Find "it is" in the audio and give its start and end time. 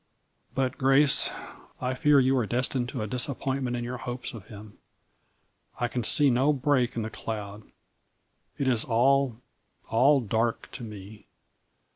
8.57-8.83